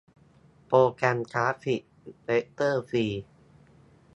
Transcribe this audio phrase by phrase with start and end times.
[0.67, 1.81] โปรแกรมกราฟิก
[2.23, 3.05] เวกเตอร์ฟรี